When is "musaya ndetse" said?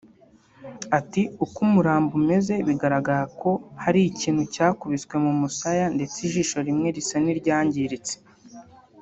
5.39-6.17